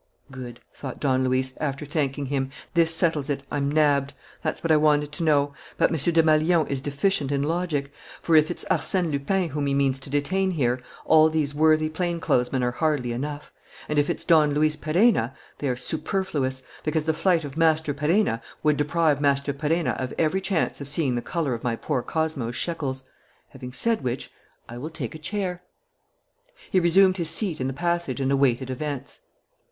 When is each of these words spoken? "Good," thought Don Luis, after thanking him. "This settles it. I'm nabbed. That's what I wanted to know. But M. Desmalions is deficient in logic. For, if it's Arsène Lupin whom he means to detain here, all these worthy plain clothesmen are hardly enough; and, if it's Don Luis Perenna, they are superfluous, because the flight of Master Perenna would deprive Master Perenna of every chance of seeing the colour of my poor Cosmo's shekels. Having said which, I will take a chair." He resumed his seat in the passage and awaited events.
"Good," 0.31 0.59
thought 0.73 0.99
Don 0.99 1.23
Luis, 1.25 1.55
after 1.61 1.85
thanking 1.85 2.25
him. 2.25 2.49
"This 2.73 2.91
settles 2.91 3.29
it. 3.29 3.43
I'm 3.51 3.69
nabbed. 3.69 4.13
That's 4.41 4.63
what 4.63 4.71
I 4.71 4.77
wanted 4.77 5.11
to 5.11 5.23
know. 5.23 5.53
But 5.77 5.91
M. 5.91 5.95
Desmalions 5.95 6.71
is 6.71 6.81
deficient 6.81 7.31
in 7.31 7.43
logic. 7.43 7.91
For, 8.19 8.35
if 8.35 8.49
it's 8.49 8.65
Arsène 8.65 9.11
Lupin 9.11 9.49
whom 9.49 9.67
he 9.67 9.75
means 9.75 9.99
to 9.99 10.09
detain 10.09 10.49
here, 10.49 10.81
all 11.05 11.29
these 11.29 11.53
worthy 11.53 11.87
plain 11.87 12.19
clothesmen 12.19 12.63
are 12.63 12.71
hardly 12.71 13.11
enough; 13.11 13.51
and, 13.87 13.99
if 13.99 14.09
it's 14.09 14.25
Don 14.25 14.55
Luis 14.55 14.75
Perenna, 14.75 15.35
they 15.59 15.69
are 15.69 15.75
superfluous, 15.75 16.63
because 16.83 17.05
the 17.05 17.13
flight 17.13 17.43
of 17.43 17.55
Master 17.55 17.93
Perenna 17.93 18.41
would 18.63 18.77
deprive 18.77 19.21
Master 19.21 19.53
Perenna 19.53 19.91
of 19.99 20.15
every 20.17 20.41
chance 20.41 20.81
of 20.81 20.89
seeing 20.89 21.13
the 21.13 21.21
colour 21.21 21.53
of 21.53 21.63
my 21.63 21.75
poor 21.75 22.01
Cosmo's 22.01 22.55
shekels. 22.55 23.03
Having 23.49 23.73
said 23.73 24.03
which, 24.03 24.31
I 24.67 24.79
will 24.79 24.89
take 24.89 25.13
a 25.13 25.19
chair." 25.19 25.61
He 26.71 26.79
resumed 26.79 27.17
his 27.17 27.29
seat 27.29 27.61
in 27.61 27.67
the 27.67 27.71
passage 27.71 28.19
and 28.19 28.31
awaited 28.31 28.71
events. 28.71 29.19